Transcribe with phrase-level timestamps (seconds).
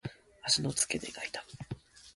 [0.47, 1.77] 足の付け根が痛む。